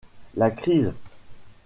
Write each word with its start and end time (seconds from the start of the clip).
La 0.35 0.49
crise. 0.49 0.95